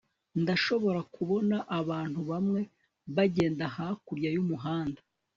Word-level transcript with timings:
Ndashobora 0.41 0.99
kubona 1.15 1.57
abantu 1.79 2.19
bamwe 2.29 2.61
bagenda 3.15 3.63
hakurya 3.75 4.29
yumuhanda 4.35 4.99